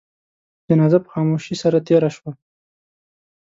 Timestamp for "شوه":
2.15-2.31